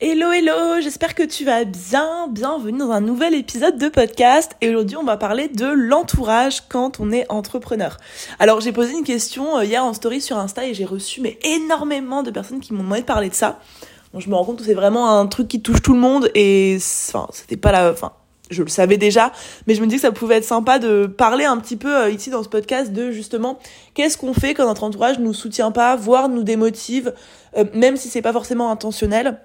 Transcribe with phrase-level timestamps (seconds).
[0.00, 4.68] Hello hello, j'espère que tu vas bien, bienvenue dans un nouvel épisode de podcast et
[4.68, 7.96] aujourd'hui on va parler de l'entourage quand on est entrepreneur.
[8.38, 11.36] Alors j'ai posé une question euh, hier en story sur Insta et j'ai reçu mais
[11.42, 13.58] énormément de personnes qui m'ont demandé de parler de ça.
[14.12, 16.30] Bon, je me rends compte que c'est vraiment un truc qui touche tout le monde
[16.36, 18.12] et enfin c'était pas la enfin
[18.50, 19.32] je le savais déjà,
[19.66, 22.10] mais je me dis que ça pouvait être sympa de parler un petit peu euh,
[22.10, 23.58] ici dans ce podcast de justement
[23.94, 27.14] qu'est-ce qu'on fait quand notre entourage nous soutient pas, voire nous démotive,
[27.56, 29.40] euh, même si c'est pas forcément intentionnel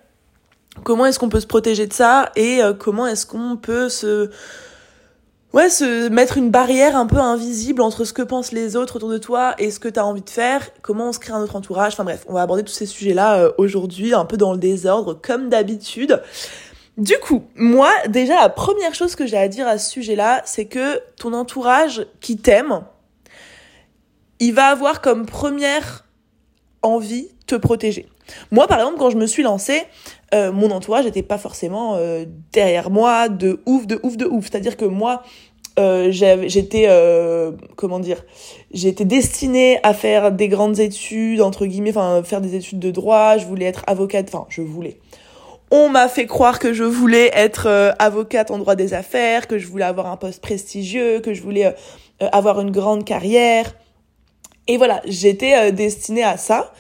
[0.84, 4.32] comment est-ce qu'on peut se protéger de ça et euh, comment est-ce qu'on peut se
[5.54, 9.10] ouais se mettre une barrière un peu invisible entre ce que pensent les autres autour
[9.10, 11.42] de toi et ce que tu as envie de faire comment on se crée un
[11.42, 11.94] autre entourage.
[11.94, 14.58] Enfin bref on va aborder tous ces sujets là euh, aujourd'hui un peu dans le
[14.58, 16.22] désordre comme d'habitude.
[16.98, 20.42] Du coup moi déjà la première chose que j'ai à dire à ce sujet là
[20.46, 22.82] c'est que ton entourage qui t'aime
[24.40, 26.04] il va avoir comme première
[26.82, 28.08] envie te protéger.
[28.52, 29.84] Moi, par exemple, quand je me suis lancée,
[30.34, 34.50] euh, mon entourage n'était pas forcément euh, derrière moi de ouf, de ouf, de ouf.
[34.50, 35.22] C'est-à-dire que moi,
[35.80, 36.88] euh, j'étais,
[37.76, 38.24] comment dire,
[38.74, 43.38] j'étais destinée à faire des grandes études, entre guillemets, enfin, faire des études de droit.
[43.38, 45.00] Je voulais être avocate, enfin, je voulais.
[45.72, 49.68] On m'a fait croire que je voulais être avocate en droit des affaires, que je
[49.68, 51.74] voulais avoir un poste prestigieux, que je voulais
[52.20, 53.76] avoir une grande carrière.
[54.68, 56.72] Et voilà, j'étais destinée à ça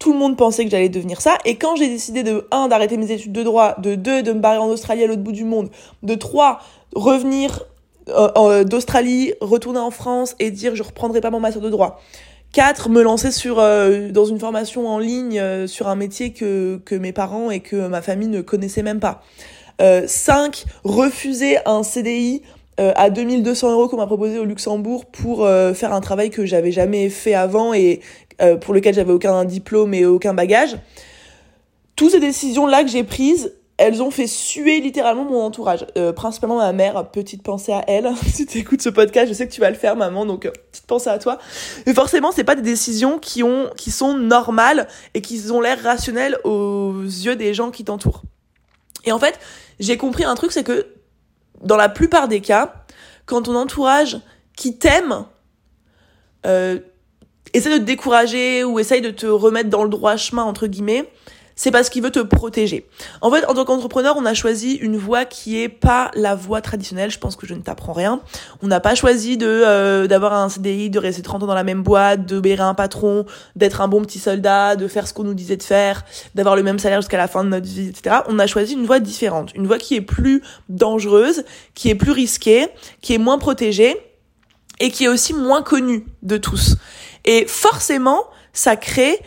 [0.00, 1.36] tout le monde pensait que j'allais devenir ça.
[1.44, 4.40] Et quand j'ai décidé de, un, d'arrêter mes études de droit, de deux, de me
[4.40, 5.68] barrer en Australie à l'autre bout du monde,
[6.02, 6.60] de trois,
[6.96, 7.66] revenir
[8.08, 12.00] euh, d'Australie, retourner en France et dire je reprendrai pas mon master de droit.
[12.52, 16.80] Quatre, me lancer sur euh, dans une formation en ligne euh, sur un métier que,
[16.84, 19.22] que mes parents et que ma famille ne connaissaient même pas.
[20.06, 22.42] cinq, refuser un CDI
[22.78, 27.10] à 2200 euros qu'on m'a proposé au Luxembourg pour faire un travail que j'avais jamais
[27.10, 28.00] fait avant et
[28.42, 30.76] euh, pour lequel j'avais aucun diplôme et aucun bagage.
[31.96, 35.86] Toutes ces décisions-là que j'ai prises, elles ont fait suer littéralement mon entourage.
[35.96, 38.10] Euh, principalement ma mère, petite pensée à elle.
[38.26, 40.50] si tu écoutes ce podcast, je sais que tu vas le faire, maman, donc euh,
[40.70, 41.38] petite pensée à toi.
[41.86, 45.82] Mais forcément, c'est pas des décisions qui ont, qui sont normales et qui ont l'air
[45.82, 48.22] rationnelles aux yeux des gens qui t'entourent.
[49.04, 49.38] Et en fait,
[49.78, 50.86] j'ai compris un truc, c'est que
[51.62, 52.84] dans la plupart des cas,
[53.24, 54.18] quand ton entourage
[54.56, 55.24] qui t'aime
[57.52, 61.08] essaie de te décourager ou essaye de te remettre dans le droit chemin, entre guillemets,
[61.60, 62.86] c'est parce qu'il veut te protéger.
[63.20, 66.62] En fait, en tant qu'entrepreneur, on a choisi une voie qui est pas la voie
[66.62, 67.10] traditionnelle.
[67.10, 68.22] Je pense que je ne t'apprends rien.
[68.62, 71.62] On n'a pas choisi de euh, d'avoir un CDI, de rester 30 ans dans la
[71.62, 75.24] même boîte, de bérer un patron, d'être un bon petit soldat, de faire ce qu'on
[75.24, 78.20] nous disait de faire, d'avoir le même salaire jusqu'à la fin de notre vie, etc.
[78.28, 81.44] On a choisi une voie différente, une voie qui est plus dangereuse,
[81.74, 82.68] qui est plus risquée,
[83.02, 83.98] qui est moins protégée
[84.80, 86.76] et qui est aussi moins connue de tous.
[87.24, 89.20] Et forcément, ça crée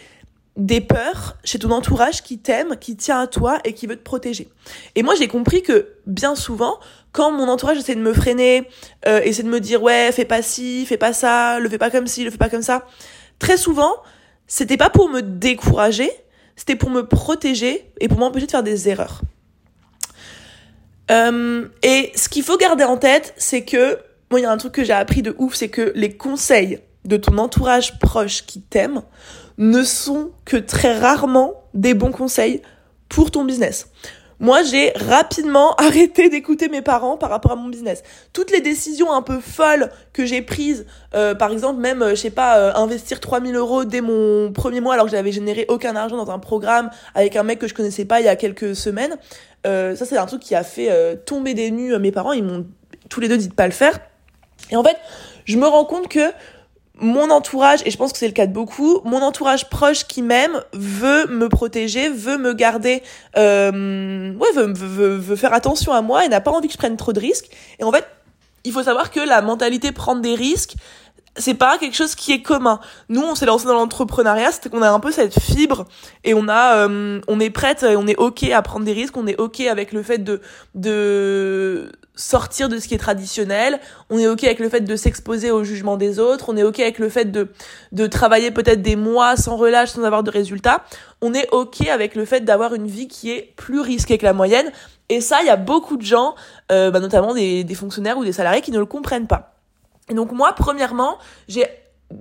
[0.56, 4.04] des peurs chez ton entourage qui t'aime, qui tient à toi et qui veut te
[4.04, 4.50] protéger.
[4.96, 6.80] Et moi, j'ai compris que bien souvent,
[7.12, 8.68] quand mon entourage essaie de me freiner,
[9.08, 11.90] euh, essaie de me dire ouais, fais pas ci, fais pas ça, le fais pas
[11.90, 12.86] comme ci, le fais pas comme ça,
[13.40, 13.94] très souvent,
[14.46, 16.12] c'était pas pour me décourager,
[16.56, 19.22] c'était pour me protéger et pour m'empêcher de faire des erreurs.
[21.10, 23.98] Euh, et ce qu'il faut garder en tête, c'est que
[24.30, 26.80] moi, il y a un truc que j'ai appris de ouf, c'est que les conseils
[27.06, 29.02] de ton entourage proche qui t'aime
[29.58, 32.62] ne sont que très rarement des bons conseils
[33.10, 33.90] pour ton business.
[34.40, 38.04] Moi, j'ai rapidement arrêté d'écouter mes parents par rapport à mon business.
[38.34, 42.16] Toutes les décisions un peu folles que j'ai prises, euh, par exemple, même, euh, je
[42.16, 45.96] sais pas, euh, investir 3000 euros dès mon premier mois alors que j'avais généré aucun
[45.96, 48.76] argent dans un programme avec un mec que je connaissais pas il y a quelques
[48.76, 49.16] semaines,
[49.64, 52.34] ça c'est un truc qui a fait tomber des nues mes parents.
[52.34, 52.66] Ils m'ont
[53.10, 53.98] tous les deux dit de pas le faire.
[54.72, 54.98] Et en fait,
[55.46, 56.32] je me rends compte que
[57.04, 60.22] mon entourage, et je pense que c'est le cas de beaucoup, mon entourage proche qui
[60.22, 63.04] m'aime veut me protéger, veut me garder,
[63.38, 66.78] euh, ouais, veut, veut, veut, faire attention à moi et n'a pas envie que je
[66.78, 67.50] prenne trop de risques.
[67.80, 68.06] Et en fait,
[68.64, 70.76] il faut savoir que la mentalité prendre des risques,
[71.36, 72.80] c'est pas quelque chose qui est commun.
[73.10, 75.86] Nous, on s'est lancé dans l'entrepreneuriat, c'est qu'on a un peu cette fibre
[76.24, 79.28] et on a, euh, on est prête, on est ok à prendre des risques, on
[79.28, 80.42] est ok avec le fait de
[80.76, 83.80] de sortir de ce qui est traditionnel,
[84.10, 86.80] on est ok avec le fait de s'exposer au jugement des autres, on est ok
[86.80, 87.52] avec le fait de,
[87.92, 90.84] de travailler peut-être des mois sans relâche, sans avoir de résultats,
[91.22, 94.34] on est ok avec le fait d'avoir une vie qui est plus risquée que la
[94.34, 94.72] moyenne,
[95.10, 96.36] et ça, il y a beaucoup de gens,
[96.72, 99.56] euh, bah, notamment des, des fonctionnaires ou des salariés qui ne le comprennent pas.
[100.10, 101.18] Et donc moi, premièrement,
[101.48, 101.66] j'ai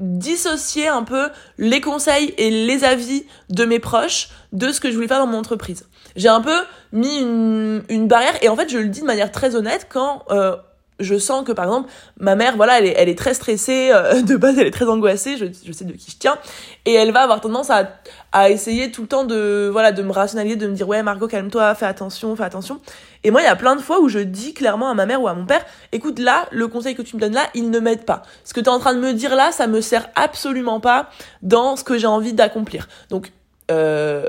[0.03, 1.29] dissocié un peu
[1.59, 5.27] les conseils et les avis de mes proches de ce que je voulais faire dans
[5.27, 5.87] mon entreprise.
[6.17, 6.59] J'ai un peu
[6.93, 10.25] mis une, une, barrière et en fait je le dis de manière très honnête quand
[10.31, 10.57] euh,
[10.99, 11.89] je sens que par exemple
[12.19, 14.89] ma mère voilà elle est, elle est très stressée euh, de base elle est très
[14.89, 16.37] angoissée je, je sais de qui je tiens
[16.85, 17.89] et elle va avoir tendance à,
[18.33, 21.29] à essayer tout le temps de voilà de me rationaliser de me dire ouais Margot
[21.29, 22.81] calme-toi fais attention fais attention
[23.25, 25.23] et moi il y a plein de fois où je dis clairement à ma mère
[25.23, 27.79] ou à mon père écoute là le conseil que tu me donnes là il ne
[27.79, 30.09] m'aide pas ce que tu es en train de me dire là ça me sert
[30.15, 31.09] absolument pas
[31.43, 33.33] dans ce que j'ai envie d'accomplir donc
[33.71, 34.27] euh,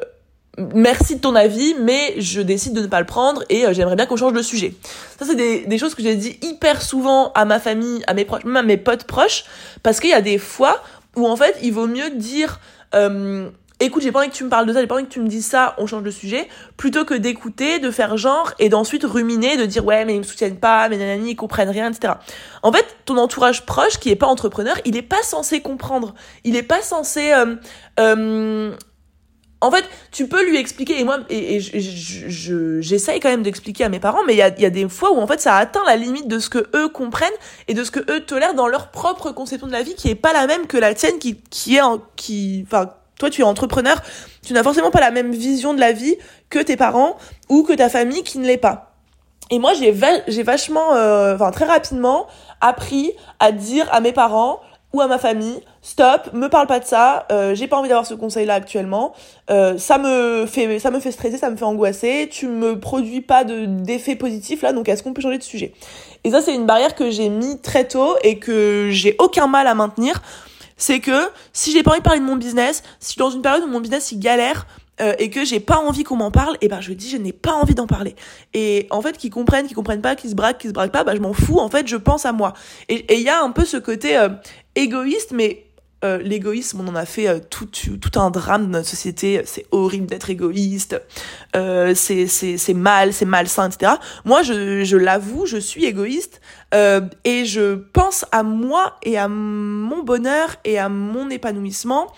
[0.57, 3.95] merci de ton avis, mais je décide de ne pas le prendre et euh, j'aimerais
[3.95, 4.73] bien qu'on change de sujet.
[5.17, 8.43] Ça, c'est des, choses que j'ai dit hyper souvent à ma famille, à mes proches,
[8.43, 9.45] même à mes potes proches,
[9.81, 10.81] parce qu'il y a des fois
[11.15, 12.59] où en fait, il vaut mieux dire,
[12.95, 13.49] euh,
[13.85, 15.19] écoute, j'ai pas envie que tu me parles de ça, j'ai pas envie que tu
[15.19, 16.47] me dises ça, on change de sujet,
[16.77, 20.23] plutôt que d'écouter, de faire genre et d'ensuite ruminer, de dire ouais, mais ils me
[20.23, 22.13] soutiennent pas, mais nanani, ils comprennent rien, etc.
[22.61, 26.13] En fait, ton entourage proche qui est pas entrepreneur, il est pas censé comprendre,
[26.43, 27.55] il est pas censé euh,
[27.99, 28.75] euh,
[29.63, 34.01] en fait, tu peux lui expliquer, et moi, et, j'essaye quand même d'expliquer à mes
[34.01, 35.95] parents, mais il y a, y a, des fois où en fait ça atteint la
[35.95, 37.31] limite de ce que eux comprennent
[37.69, 40.15] et de ce que eux tolèrent dans leur propre conception de la vie qui est
[40.15, 42.89] pas la même que la tienne, qui, qui est en, qui, enfin,
[43.19, 44.01] toi tu es entrepreneur,
[44.45, 46.15] tu n'as forcément pas la même vision de la vie
[46.49, 47.17] que tes parents
[47.49, 48.91] ou que ta famille qui ne l'est pas.
[49.51, 49.91] Et moi, j'ai
[50.43, 52.27] vachement, euh, enfin très rapidement
[52.61, 54.59] appris à dire à mes parents,
[54.93, 58.05] ou à ma famille, stop, me parle pas de ça, euh, j'ai pas envie d'avoir
[58.05, 59.13] ce conseil là actuellement,
[59.49, 63.21] euh, ça me fait ça me fait stresser, ça me fait angoisser, tu me produis
[63.21, 65.73] pas de d'effet positif là, donc est-ce qu'on peut changer de sujet?
[66.23, 69.65] Et ça c'est une barrière que j'ai mis très tôt et que j'ai aucun mal
[69.65, 70.21] à maintenir,
[70.83, 73.29] c'est que si j'ai pas envie de parler de mon business, si je suis dans
[73.29, 74.67] une période où mon business il galère,
[74.99, 77.31] euh, et que j'ai pas envie qu'on m'en parle, et ben je dis je n'ai
[77.31, 78.17] pas envie d'en parler.
[78.53, 81.05] Et en fait, qu'ils comprennent, qu'ils comprennent pas, qu'ils se braquent, qu'ils se braquent pas,
[81.05, 81.57] bah je m'en fous.
[81.57, 82.51] En fait, je pense à moi.
[82.89, 84.27] Et il y a un peu ce côté euh,
[84.75, 85.67] égoïste, mais
[86.03, 89.41] euh, l'égoïsme, on en a fait tout, tout un drame de notre société.
[89.45, 91.01] C'est horrible d'être égoïste.
[91.55, 93.93] Euh, c'est c'est mal, c'est malsain, etc.
[94.25, 96.41] Moi, je, je l'avoue, je suis égoïste
[97.23, 102.11] et je pense à moi et à mon bonheur et à mon épanouissement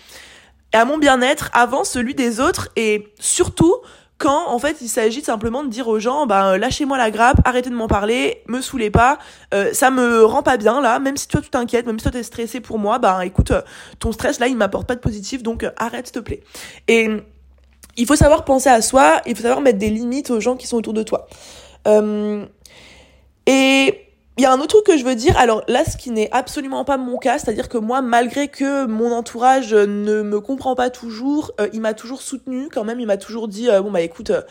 [0.73, 3.75] et à mon bien-être avant celui des autres et surtout
[4.17, 7.69] quand en fait il s'agit simplement de dire aux gens bah lâchez-moi la grappe, arrêtez
[7.69, 9.19] de m'en parler, me saoulez pas,
[9.53, 12.11] euh, ça me rend pas bien là, même si toi tu t'inquiètes, même si toi
[12.11, 13.61] t'es stressé pour moi, bah écoute euh,
[13.99, 16.41] ton stress là il m'apporte pas de positif donc euh, arrête s'il te plaît.
[16.87, 17.09] Et
[17.97, 20.67] il faut savoir penser à soi, il faut savoir mettre des limites aux gens qui
[20.67, 21.27] sont autour de toi.
[23.47, 24.04] et
[24.37, 26.29] il y a un autre truc que je veux dire, alors là, ce qui n'est
[26.31, 30.89] absolument pas mon cas, c'est-à-dire que moi, malgré que mon entourage ne me comprend pas
[30.89, 34.01] toujours, euh, il m'a toujours soutenu quand même, il m'a toujours dit, euh, bon bah
[34.01, 34.41] écoute, euh,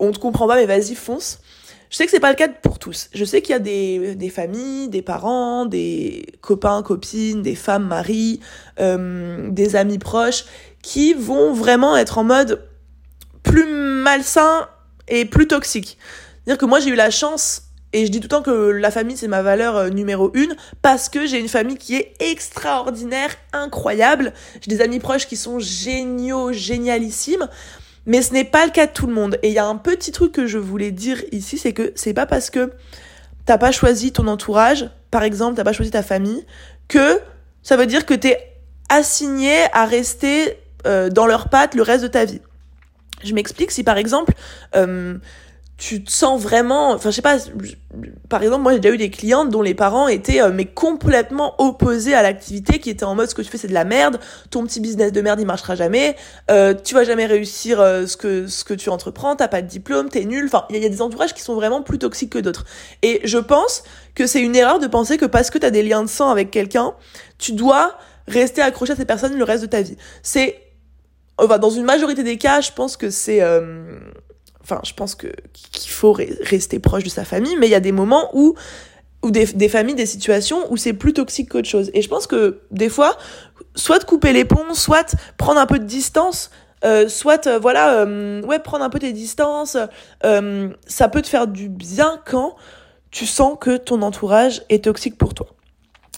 [0.00, 1.40] on te comprend pas, mais vas-y, fonce.
[1.90, 3.10] Je sais que c'est pas le cas pour tous.
[3.14, 7.86] Je sais qu'il y a des, des familles, des parents, des copains, copines, des femmes,
[7.86, 8.40] maris,
[8.78, 10.44] des amis proches,
[10.82, 12.62] qui vont vraiment être en mode
[13.42, 14.68] plus malsain
[15.08, 15.96] et plus toxique.
[16.44, 18.90] C'est-à-dire que moi, j'ai eu la chance et je dis tout le temps que la
[18.90, 23.30] famille, c'est ma valeur euh, numéro une, parce que j'ai une famille qui est extraordinaire,
[23.52, 24.34] incroyable.
[24.60, 27.48] J'ai des amis proches qui sont géniaux, génialissimes.
[28.04, 29.38] Mais ce n'est pas le cas de tout le monde.
[29.42, 32.14] Et il y a un petit truc que je voulais dire ici, c'est que c'est
[32.14, 32.72] pas parce que
[33.44, 36.44] t'as pas choisi ton entourage, par exemple, t'as pas choisi ta famille,
[36.88, 37.20] que
[37.62, 38.54] ça veut dire que t'es
[38.90, 42.40] assigné à rester euh, dans leurs pattes le reste de ta vie.
[43.24, 44.32] Je m'explique si par exemple,
[44.76, 45.18] euh,
[45.78, 47.36] tu te sens vraiment enfin je sais pas
[48.28, 51.54] par exemple moi j'ai déjà eu des clientes dont les parents étaient euh, mais complètement
[51.58, 54.18] opposés à l'activité qui étaient en mode ce que tu fais c'est de la merde
[54.50, 56.16] ton petit business de merde il marchera jamais
[56.50, 59.68] euh, tu vas jamais réussir euh, ce que ce que tu entreprends t'as pas de
[59.68, 62.38] diplôme t'es nul enfin il y, a des entourages qui sont vraiment plus toxiques que
[62.40, 62.64] d'autres.
[63.02, 63.84] Et je pense
[64.16, 66.50] que c'est une erreur de penser que parce que t'as des liens de sang avec
[66.50, 66.94] quelqu'un
[67.38, 69.96] tu dois rester accroché à ces personnes le reste de ta vie.
[70.24, 70.60] C'est
[71.36, 73.40] enfin, dans une majorité des cas je pense que c'est
[74.68, 77.80] enfin, je pense que qu'il faut rester proche de sa famille, mais il y a
[77.80, 78.54] des moments où
[79.22, 81.90] ou des, familles, des situations où c'est plus toxique qu'autre chose.
[81.92, 83.16] Et je pense que des fois,
[83.74, 86.50] soit couper les ponts, soit prendre un peu de distance,
[86.84, 89.76] euh, soit euh, voilà, euh, ouais, prendre un peu tes distances,
[90.22, 92.54] ça peut te faire du bien quand
[93.10, 95.48] tu sens que ton entourage est toxique pour toi.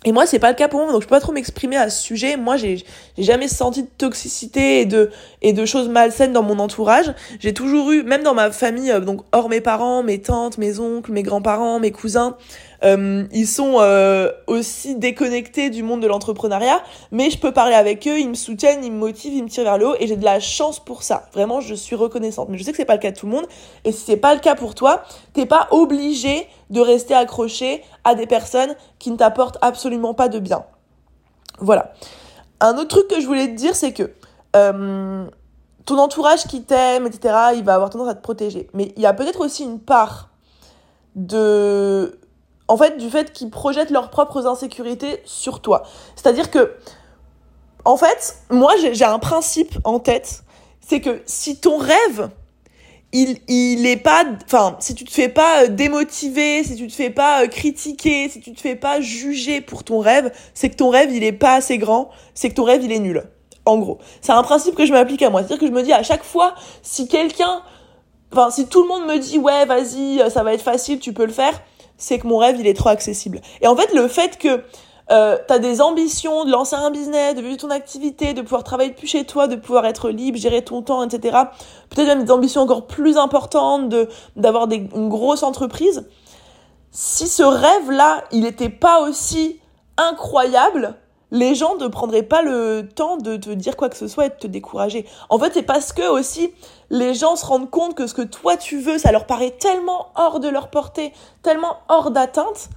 [0.07, 1.91] Et moi, c'est pas le cas pour moi, donc je peux pas trop m'exprimer à
[1.91, 2.39] ce sujet.
[2.39, 2.83] Moi, j'ai
[3.19, 5.11] jamais senti de toxicité et de,
[5.43, 7.13] et de choses malsaines dans mon entourage.
[7.39, 10.79] J'ai toujours eu, même dans ma famille, euh, donc hors mes parents, mes tantes, mes
[10.79, 12.39] oncles, mes grands-parents, mes cousins,
[12.83, 18.07] euh, ils sont euh, aussi déconnectés du monde de l'entrepreneuriat, mais je peux parler avec
[18.09, 20.17] eux, ils me soutiennent, ils me motivent, ils me tirent vers le haut, et j'ai
[20.17, 21.29] de la chance pour ça.
[21.35, 22.49] Vraiment, je suis reconnaissante.
[22.49, 23.47] Mais je sais que c'est pas le cas de tout le monde,
[23.85, 25.03] et si c'est pas le cas pour toi,
[25.35, 30.39] t'es pas obligé de rester accroché à des personnes qui ne t'apportent absolument pas de
[30.39, 30.65] bien.
[31.59, 31.93] Voilà.
[32.61, 34.13] Un autre truc que je voulais te dire, c'est que
[34.55, 35.27] euh,
[35.87, 38.71] ton entourage qui t'aime, etc., il va avoir tendance à te protéger.
[38.75, 40.29] Mais il y a peut-être aussi une part
[41.17, 42.21] de
[42.71, 45.83] en fait, du fait qu'ils projettent leurs propres insécurités sur toi.
[46.15, 46.77] C'est-à-dire que,
[47.85, 50.45] en fait, moi, j'ai un principe en tête,
[50.81, 52.31] c'est que si ton rêve,
[53.13, 56.93] il, il est pas, enfin, si tu te fais pas euh, démotiver, si tu te
[56.93, 60.77] fais pas euh, critiquer, si tu te fais pas juger pour ton rêve, c'est que
[60.77, 63.25] ton rêve, il est pas assez grand, c'est que ton rêve, il est nul.
[63.67, 63.99] En gros.
[64.23, 65.41] C'est un principe que je m'applique à moi.
[65.41, 67.63] C'est-à-dire que je me dis à chaque fois, si quelqu'un,
[68.33, 71.13] enfin, si tout le monde me dit, ouais, vas-y, euh, ça va être facile, tu
[71.13, 71.61] peux le faire,
[71.99, 73.41] c'est que mon rêve, il est trop accessible.
[73.61, 74.63] Et en fait, le fait que
[75.11, 78.91] euh, t'as des ambitions de lancer un business, de vivre ton activité, de pouvoir travailler
[78.91, 81.39] depuis chez toi, de pouvoir être libre, gérer ton temps, etc.
[81.89, 86.09] Peut-être même des ambitions encore plus importantes, de d'avoir une grosse entreprise.
[86.93, 89.61] Si ce rêve-là, il n'était pas aussi
[89.97, 90.97] incroyable,
[91.31, 94.29] les gens ne prendraient pas le temps de te dire quoi que ce soit et
[94.31, 95.07] de te décourager.
[95.29, 96.53] En fait, c'est parce que aussi
[96.91, 100.09] les gens se rendent compte que ce que toi tu veux, ça leur paraît tellement
[100.17, 101.13] hors de leur portée,
[101.43, 102.69] tellement hors d'atteinte,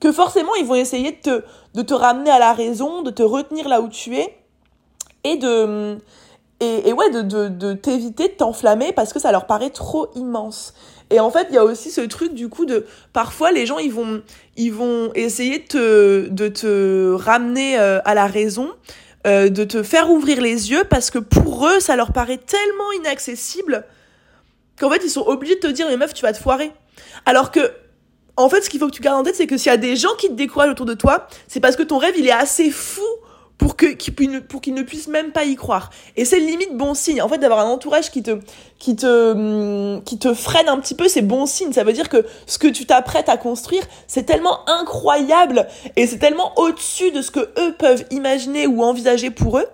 [0.00, 3.22] que forcément ils vont essayer de te, de te ramener à la raison, de te
[3.22, 4.36] retenir là où tu es
[5.24, 5.98] et de
[6.60, 10.08] et, et ouais de, de, de t'éviter de t'enflammer parce que ça leur paraît trop
[10.14, 10.74] immense.
[11.10, 13.78] Et en fait, il y a aussi ce truc du coup de parfois les gens
[13.78, 14.22] ils vont
[14.56, 18.70] ils vont essayer de te de te ramener euh, à la raison,
[19.26, 22.92] euh, de te faire ouvrir les yeux parce que pour eux ça leur paraît tellement
[22.98, 23.84] inaccessible
[24.78, 26.72] qu'en fait ils sont obligés de te dire mais meuf tu vas te foirer.
[27.26, 27.70] Alors que
[28.36, 29.78] en fait, ce qu'il faut que tu gardes en tête, c'est que s'il y a
[29.78, 32.32] des gens qui te découragent autour de toi, c'est parce que ton rêve, il est
[32.32, 33.02] assez fou
[33.58, 35.90] pour qu'ils ne puissent même pas y croire.
[36.16, 37.22] Et c'est limite bon signe.
[37.22, 38.38] En fait, d'avoir un entourage qui te
[38.78, 41.72] qui te hum, qui te freine un petit peu, c'est bon signe.
[41.72, 46.18] Ça veut dire que ce que tu t'apprêtes à construire, c'est tellement incroyable et c'est
[46.18, 49.66] tellement au-dessus de ce que eux peuvent imaginer ou envisager pour eux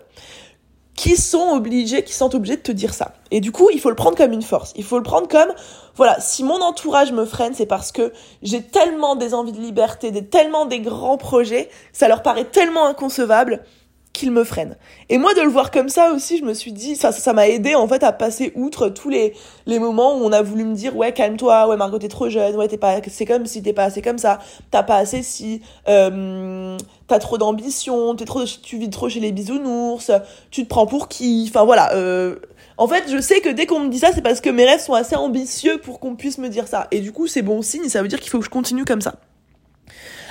[1.00, 3.14] qui sont obligés, qui sont obligés de te dire ça.
[3.30, 4.74] Et du coup, il faut le prendre comme une force.
[4.76, 5.48] Il faut le prendre comme,
[5.94, 10.10] voilà, si mon entourage me freine, c'est parce que j'ai tellement des envies de liberté,
[10.10, 13.62] des, tellement des grands projets, ça leur paraît tellement inconcevable
[14.12, 14.76] qu'il me freine.
[15.08, 17.48] Et moi de le voir comme ça aussi, je me suis dit ça ça m'a
[17.48, 19.34] aidé en fait à passer outre tous les
[19.66, 22.56] les moments où on a voulu me dire ouais calme-toi, ouais Margot t'es trop jeune,
[22.56, 24.40] ouais t'es pas c'est comme si t'es pas assez comme ça,
[24.70, 26.76] t'as pas assez si euh,
[27.06, 30.10] t'as trop d'ambition, t'es trop tu vis trop chez les bisounours,
[30.50, 31.94] tu te prends pour qui, enfin voilà.
[31.94, 32.36] Euh,
[32.78, 34.80] en fait, je sais que dès qu'on me dit ça, c'est parce que mes rêves
[34.80, 36.88] sont assez ambitieux pour qu'on puisse me dire ça.
[36.90, 39.02] Et du coup, c'est bon signe, ça veut dire qu'il faut que je continue comme
[39.02, 39.16] ça.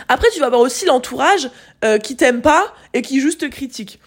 [0.09, 1.49] Après, tu vas avoir aussi l'entourage
[1.85, 3.99] euh, qui t'aime pas et qui juste te critique.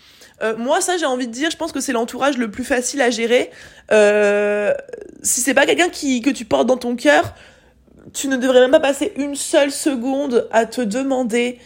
[0.42, 3.00] Euh, moi, ça, j'ai envie de dire, je pense que c'est l'entourage le plus facile
[3.00, 3.50] à gérer.
[3.92, 4.74] Euh,
[5.22, 7.34] si c'est pas quelqu'un qui que tu portes dans ton cœur,
[8.12, 11.58] tu ne devrais même pas passer une seule seconde à te demander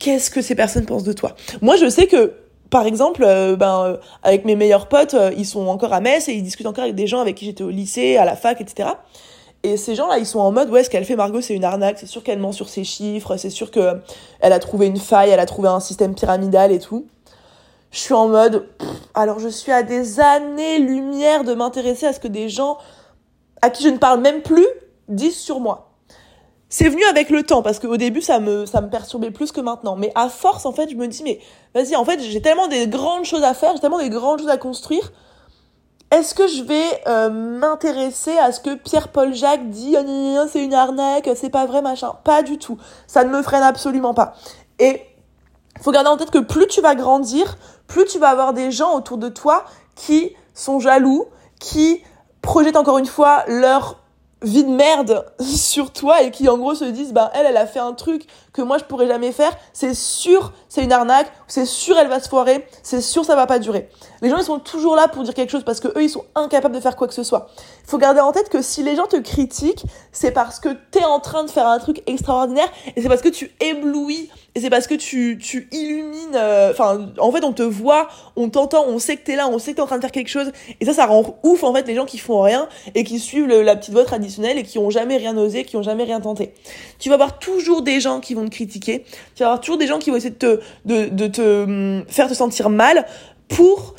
[0.00, 1.36] qu'est-ce que ces personnes pensent de toi.
[1.60, 2.32] Moi, je sais que
[2.70, 6.42] par exemple, euh, ben, avec mes meilleurs potes, ils sont encore à Metz et ils
[6.42, 8.88] discutent encore avec des gens avec qui j'étais au lycée, à la fac, etc.
[9.66, 11.98] Et ces gens-là, ils sont en mode, ouais, ce qu'elle fait Margot, c'est une arnaque,
[11.98, 14.00] c'est sûr qu'elle ment sur ses chiffres, c'est sûr que
[14.38, 17.08] elle a trouvé une faille, elle a trouvé un système pyramidal et tout.
[17.90, 18.68] Je suis en mode,
[19.14, 22.78] alors je suis à des années-lumière de m'intéresser à ce que des gens
[23.60, 24.68] à qui je ne parle même plus
[25.08, 25.90] disent sur moi.
[26.68, 29.60] C'est venu avec le temps parce qu'au début ça me ça me perturbait plus que
[29.60, 29.96] maintenant.
[29.96, 31.40] Mais à force en fait je me dis mais
[31.74, 34.48] vas-y en fait j'ai tellement des grandes choses à faire, j'ai tellement des grandes choses
[34.48, 35.12] à construire
[36.10, 40.74] est-ce que je vais euh, m'intéresser à ce que Pierre-Paul Jacques dit oh, c'est une
[40.74, 42.78] arnaque, c'est pas vrai, machin Pas du tout.
[43.06, 44.34] Ça ne me freine absolument pas.
[44.78, 45.02] Et
[45.82, 47.58] faut garder en tête que plus tu vas grandir,
[47.88, 51.26] plus tu vas avoir des gens autour de toi qui sont jaloux,
[51.58, 52.02] qui
[52.40, 53.98] projettent encore une fois leur
[54.42, 57.66] vie de merde sur toi et qui en gros se disent bah elle elle a
[57.66, 59.56] fait un truc que moi je pourrais jamais faire.
[59.72, 61.30] C'est sûr c'est une arnaque.
[61.46, 62.66] C'est sûr elle va se foirer.
[62.82, 63.88] C'est sûr ça va pas durer.
[64.22, 66.24] Les gens ils sont toujours là pour dire quelque chose parce que eux ils sont
[66.34, 67.48] incapables de faire quoi que ce soit.
[67.84, 71.04] Il faut garder en tête que si les gens te critiquent c'est parce que t'es
[71.04, 74.70] en train de faire un truc extraordinaire et c'est parce que tu éblouis et c'est
[74.70, 78.98] parce que tu, tu illumines, euh, enfin, en fait, on te voit, on t'entend, on
[78.98, 80.50] sait que t'es là, on sait que t'es en train de faire quelque chose.
[80.80, 83.48] Et ça, ça rend ouf, en fait, les gens qui font rien et qui suivent
[83.48, 86.54] la petite voix traditionnelle et qui ont jamais rien osé, qui ont jamais rien tenté.
[86.98, 89.04] Tu vas avoir toujours des gens qui vont te critiquer.
[89.34, 92.26] Tu vas avoir toujours des gens qui vont essayer de te, de, te hum, faire
[92.26, 93.04] te sentir mal
[93.48, 93.94] pour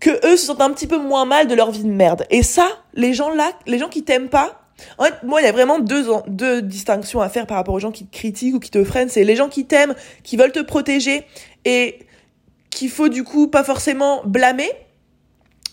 [0.00, 2.26] que eux se sentent un petit peu moins mal de leur vie de merde.
[2.30, 4.63] Et ça, les gens là, les gens qui t'aiment pas,
[4.98, 7.80] en fait, moi, il y a vraiment deux, deux distinctions à faire par rapport aux
[7.80, 9.08] gens qui te critiquent ou qui te freinent.
[9.08, 11.24] C'est les gens qui t'aiment, qui veulent te protéger
[11.64, 12.00] et
[12.70, 14.70] qu'il faut du coup pas forcément blâmer.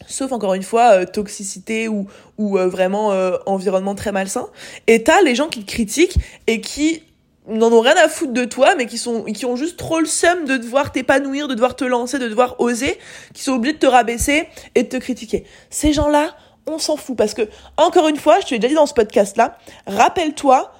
[0.08, 4.48] Sauf encore une fois, euh, toxicité ou, ou euh, vraiment euh, environnement très malsain.
[4.88, 6.18] Et t'as les gens qui te critiquent
[6.48, 7.04] et qui
[7.48, 10.06] n'en ont rien à foutre de toi, mais qui sont, qui ont juste trop le
[10.06, 12.98] seum de devoir t'épanouir, de devoir te lancer, de devoir oser,
[13.34, 15.46] qui sont obligés de te rabaisser et de te critiquer.
[15.70, 16.36] Ces gens-là,
[16.72, 17.44] on s'en fout parce que,
[17.78, 20.74] encore une fois, je te l'ai déjà dit dans ce podcast-là, rappelle-toi,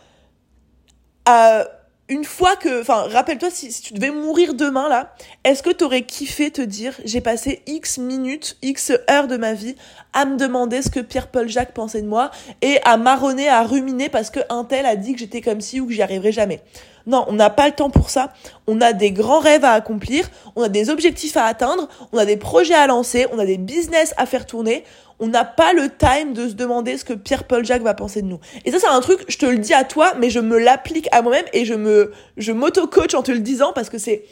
[1.30, 1.64] euh,
[2.12, 6.52] une fois que, enfin, rappelle-toi si, tu devais mourir demain là, est-ce que t'aurais kiffé
[6.52, 9.78] te dire j'ai passé X minutes, X heures de ma vie
[10.12, 12.32] à me demander ce que Pierre-Paul Jacques pensait de moi
[12.62, 15.80] et à marronner, à ruminer parce que un tel a dit que j'étais comme ci
[15.80, 16.62] ou que j'y arriverais jamais?
[17.08, 18.34] Non, on n'a pas le temps pour ça.
[18.68, 22.26] On a des grands rêves à accomplir, on a des objectifs à atteindre, on a
[22.26, 24.84] des projets à lancer, on a des business à faire tourner.
[25.20, 28.28] On n'a pas le time de se demander ce que Pierre-Paul Jacques va penser de
[28.28, 28.40] nous.
[28.66, 31.08] Et ça, c'est un truc, je te le dis à toi, mais je me l'applique
[31.12, 34.24] à moi-même et je me, je m'auto-coach en te le disant parce que c'est,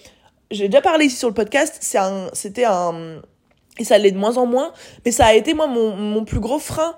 [0.50, 3.22] j'ai déjà parlé ici sur le podcast, c'est un, c'était un,
[3.78, 4.74] et ça l'est de moins en moins,
[5.06, 6.96] mais ça a été moi mon, plus gros frein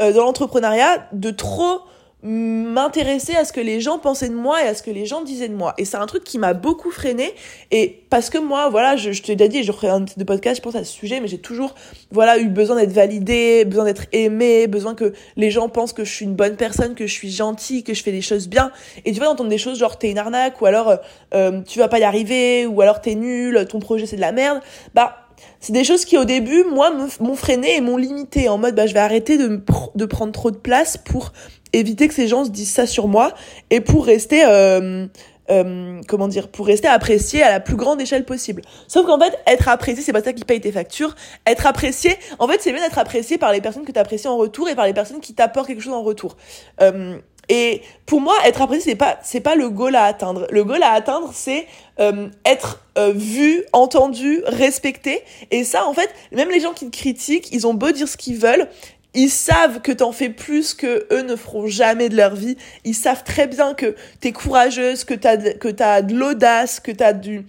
[0.00, 1.80] euh, dans l'entrepreneuriat de trop
[2.22, 5.22] m'intéresser à ce que les gens pensaient de moi et à ce que les gens
[5.22, 5.74] disaient de moi.
[5.78, 7.34] Et c'est un truc qui m'a beaucoup freiné.
[7.70, 10.56] Et parce que moi, voilà, je, je te l'ai dit, je ferai un de podcast,
[10.56, 11.74] je pense, à ce sujet, mais j'ai toujours,
[12.10, 16.12] voilà, eu besoin d'être validée, besoin d'être aimée, besoin que les gens pensent que je
[16.12, 18.72] suis une bonne personne, que je suis gentille, que je fais des choses bien.
[19.04, 20.96] Et tu vas entendre des choses genre t'es une arnaque, ou alors
[21.34, 24.32] euh, tu vas pas y arriver, ou alors t'es nul, ton projet c'est de la
[24.32, 24.60] merde.
[24.94, 25.26] Bah,
[25.60, 28.86] c'est des choses qui au début moi m'ont freiné et m'ont limité en mode bah
[28.86, 29.62] je vais arrêter de,
[29.94, 31.32] de prendre trop de place pour
[31.72, 33.32] éviter que ces gens se disent ça sur moi
[33.70, 35.06] et pour rester euh,
[35.50, 38.62] euh, comment dire pour rester apprécié à la plus grande échelle possible.
[38.88, 41.14] Sauf qu'en fait être apprécié c'est pas ça qui paye tes factures.
[41.46, 44.36] Être apprécié en fait c'est bien d'être apprécié par les personnes que tu apprécies en
[44.36, 46.36] retour et par les personnes qui t'apportent quelque chose en retour.
[46.80, 47.18] Euh,
[47.48, 50.46] et pour moi, être apprécié, c'est pas, c'est pas le goal à atteindre.
[50.50, 51.66] Le goal à atteindre, c'est
[52.00, 55.22] euh, être euh, vu, entendu, respecté.
[55.50, 58.16] Et ça, en fait, même les gens qui te critiquent, ils ont beau dire ce
[58.16, 58.68] qu'ils veulent,
[59.16, 62.56] ils savent que t'en fais plus que eux ne feront jamais de leur vie.
[62.84, 67.14] Ils savent très bien que t'es courageuse, que t'as que t'as de l'audace, que t'as
[67.14, 67.46] du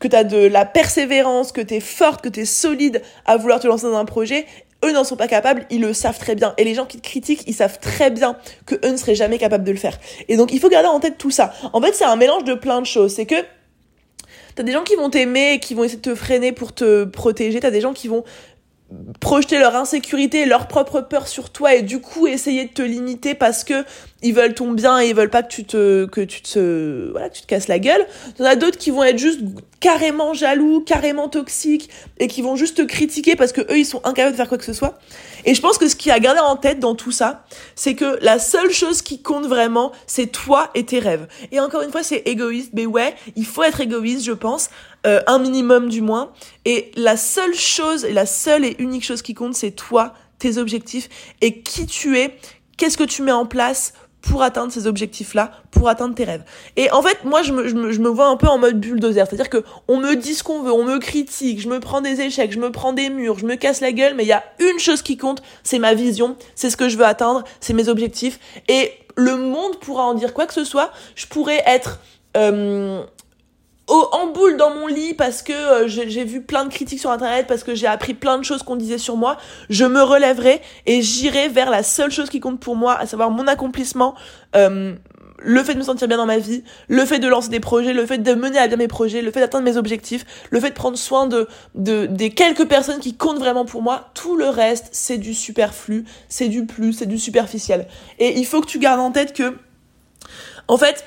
[0.00, 3.86] que t'as de la persévérance, que t'es forte, que t'es solide à vouloir te lancer
[3.86, 4.46] dans un projet.
[4.82, 6.54] Eux n'en sont pas capables, ils le savent très bien.
[6.56, 9.36] Et les gens qui te critiquent, ils savent très bien que eux ne seraient jamais
[9.36, 9.98] capables de le faire.
[10.28, 11.52] Et donc il faut garder en tête tout ça.
[11.74, 13.14] En fait, c'est un mélange de plein de choses.
[13.14, 13.36] C'est que
[14.54, 17.60] T'as des gens qui vont t'aimer qui vont essayer de te freiner pour te protéger.
[17.60, 18.24] T'as des gens qui vont
[19.20, 23.34] projeter leur insécurité, leur propre peur sur toi et du coup essayer de te limiter
[23.34, 23.84] parce que
[24.22, 27.28] ils veulent ton bien et ils veulent pas que tu te que tu te voilà
[27.28, 28.04] que tu te casses la gueule.
[28.36, 29.40] T'en as d'autres qui vont être juste
[29.78, 34.00] carrément jaloux, carrément toxiques et qui vont juste te critiquer parce que eux ils sont
[34.04, 34.98] incapables de faire quoi que ce soit.
[35.44, 38.18] Et je pense que ce qui a gardé en tête dans tout ça, c'est que
[38.20, 41.26] la seule chose qui compte vraiment, c'est toi et tes rêves.
[41.50, 44.68] Et encore une fois, c'est égoïste, mais ouais, il faut être égoïste, je pense,
[45.06, 46.32] euh, un minimum du moins.
[46.64, 51.08] Et la seule chose, la seule et unique chose qui compte, c'est toi, tes objectifs
[51.40, 52.36] et qui tu es,
[52.76, 56.44] qu'est-ce que tu mets en place pour atteindre ces objectifs-là, pour atteindre tes rêves.
[56.76, 58.78] Et en fait, moi, je me, je me, je me vois un peu en mode
[58.78, 59.26] bulldozer.
[59.26, 62.20] C'est-à-dire que on me dit ce qu'on veut, on me critique, je me prends des
[62.20, 64.44] échecs, je me prends des murs, je me casse la gueule, mais il y a
[64.58, 67.88] une chose qui compte, c'est ma vision, c'est ce que je veux atteindre, c'est mes
[67.88, 68.38] objectifs.
[68.68, 70.90] Et le monde pourra en dire quoi que ce soit.
[71.14, 72.00] Je pourrais être
[72.36, 73.02] euh,
[73.90, 77.46] en boule dans mon lit parce que euh, j'ai vu plein de critiques sur internet,
[77.46, 79.36] parce que j'ai appris plein de choses qu'on disait sur moi,
[79.68, 83.30] je me relèverai et j'irai vers la seule chose qui compte pour moi, à savoir
[83.30, 84.14] mon accomplissement,
[84.56, 84.94] euh,
[85.42, 87.92] le fait de me sentir bien dans ma vie, le fait de lancer des projets,
[87.92, 90.70] le fait de mener à bien mes projets, le fait d'atteindre mes objectifs, le fait
[90.70, 94.48] de prendre soin de, de des quelques personnes qui comptent vraiment pour moi, tout le
[94.48, 97.86] reste c'est du superflu, c'est du plus, c'est du superficiel.
[98.18, 99.54] Et il faut que tu gardes en tête que
[100.68, 101.04] en fait,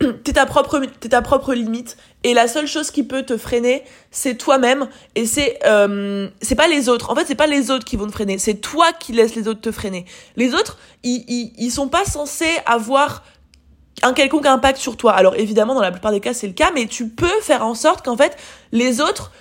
[0.24, 1.96] t'es ta propre t'es ta propre limite.
[2.24, 4.88] Et la seule chose qui peut te freiner c'est toi-même.
[5.14, 7.10] Et c'est euh, c'est pas les autres.
[7.10, 8.38] En fait c'est pas les autres qui vont te freiner.
[8.38, 10.04] C'est toi qui laisses les autres te freiner.
[10.36, 13.24] Les autres ils, ils, ils sont pas censés avoir
[14.02, 15.12] un quelconque impact sur toi.
[15.12, 17.74] Alors évidemment dans la plupart des cas c'est le cas mais tu peux faire en
[17.74, 18.36] sorte qu'en fait
[18.72, 19.32] les autres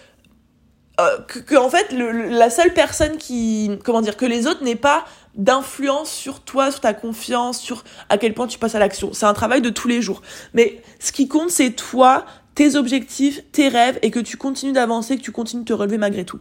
[0.99, 4.75] euh, que, en fait le, la seule personne qui comment dire que les autres n'aient
[4.75, 5.05] pas
[5.37, 9.11] d'influence sur toi, sur ta confiance, sur à quel point tu passes à l'action.
[9.13, 10.21] C'est un travail de tous les jours.
[10.53, 15.15] Mais ce qui compte, c'est toi, tes objectifs, tes rêves, et que tu continues d'avancer,
[15.17, 16.39] que tu continues de te relever malgré tout.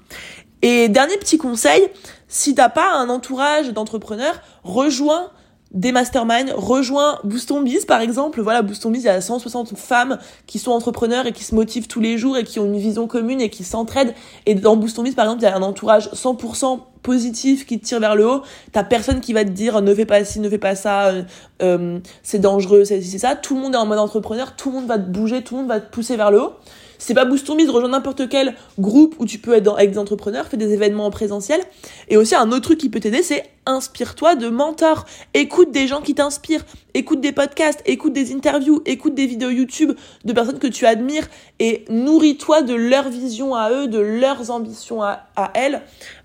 [0.62, 1.86] Et dernier petit conseil,
[2.28, 5.30] si t'as pas un entourage d'entrepreneurs, rejoins
[5.76, 8.40] des masterminds, rejoins Boost Biz par exemple.
[8.40, 11.86] Voilà, Boost Biz, il y a 160 femmes qui sont entrepreneurs et qui se motivent
[11.86, 14.14] tous les jours et qui ont une vision commune et qui s'entraident.
[14.46, 17.84] Et dans Boost Biz par exemple, il y a un entourage 100% positif qui te
[17.84, 18.42] tire vers le haut.
[18.72, 21.22] T'as personne qui va te dire ne fais pas ci, ne fais pas ça, euh,
[21.62, 23.36] euh c'est dangereux, c'est ça.
[23.36, 25.60] Tout le monde est en mode entrepreneur, tout le monde va te bouger, tout le
[25.60, 26.52] monde va te pousser vers le haut.
[26.98, 30.46] C'est pas Boost Biz, rejoins n'importe quel groupe où tu peux être avec des entrepreneurs,
[30.46, 31.60] fais des événements en présentiel.
[32.08, 35.04] Et aussi un autre truc qui peut t'aider, c'est inspire-toi de mentors.
[35.34, 39.92] Écoute des gens qui t'inspirent, écoute des podcasts, écoute des interviews, écoute des vidéos YouTube
[40.24, 41.26] de personnes que tu admires
[41.58, 45.82] et nourris-toi de leur vision à eux, de leurs ambitions à, à elles,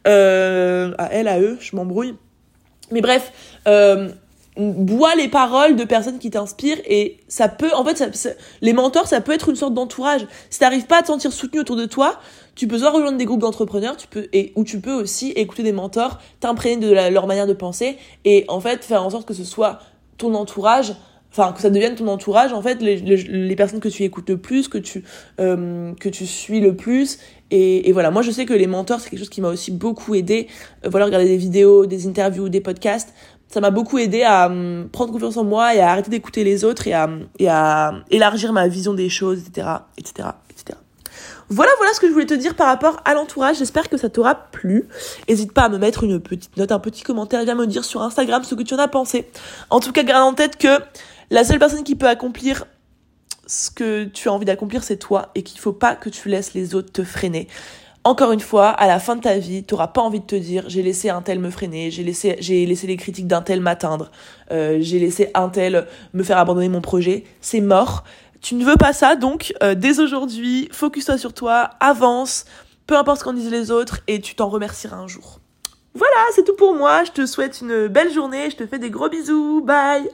[0.07, 2.15] euh, à elles, à eux, je m'embrouille.
[2.91, 3.31] Mais bref,
[3.67, 4.09] euh,
[4.57, 8.29] bois les paroles de personnes qui t'inspirent et ça peut en fait ça,
[8.61, 10.27] les mentors ça peut être une sorte d'entourage.
[10.49, 12.19] Si t'arrives pas à te sentir soutenu autour de toi
[12.55, 15.63] tu peux soit rejoindre des groupes d'entrepreneurs tu peux et ou tu peux aussi écouter
[15.63, 19.33] des mentors t'imprégner de leur manière de penser et en fait faire en sorte que
[19.33, 19.79] ce soit
[20.17, 20.93] ton entourage
[21.31, 24.37] enfin que ça devienne ton entourage en fait les, les, personnes que tu écoutes le
[24.37, 25.03] plus que tu
[25.39, 27.19] euh, que tu suis le plus
[27.51, 28.11] et, et, voilà.
[28.11, 30.47] Moi je sais que les mentors c'est quelque chose qui m'a aussi beaucoup aidé.
[30.85, 33.13] Euh, voilà regarder des vidéos des interviews des podcasts
[33.51, 36.63] ça m'a beaucoup aidé à hum, prendre confiance en moi et à arrêter d'écouter les
[36.63, 40.77] autres et à, et à élargir ma vision des choses, etc., etc., etc.
[41.49, 43.57] Voilà, voilà ce que je voulais te dire par rapport à l'entourage.
[43.57, 44.87] J'espère que ça t'aura plu.
[45.27, 48.01] N'hésite pas à me mettre une petite note, un petit commentaire, viens me dire sur
[48.01, 49.29] Instagram ce que tu en as pensé.
[49.69, 50.79] En tout cas, garde en tête que
[51.29, 52.65] la seule personne qui peut accomplir
[53.47, 56.53] ce que tu as envie d'accomplir, c'est toi et qu'il faut pas que tu laisses
[56.53, 57.49] les autres te freiner
[58.03, 60.63] encore une fois, à la fin de ta vie, t'auras pas envie de te dire
[60.67, 64.11] j'ai laissé un tel me freiner, j'ai laissé j'ai laissé les critiques d'un tel m'atteindre,
[64.51, 67.25] euh, j'ai laissé un tel me faire abandonner mon projet.
[67.41, 68.03] C'est mort.
[68.41, 72.45] Tu ne veux pas ça, donc euh, dès aujourd'hui, focus-toi sur toi, avance,
[72.87, 75.39] peu importe ce qu'en disent les autres, et tu t'en remercieras un jour.
[75.93, 77.03] Voilà, c'est tout pour moi.
[77.03, 78.49] Je te souhaite une belle journée.
[78.49, 79.61] Je te fais des gros bisous.
[79.61, 80.09] Bye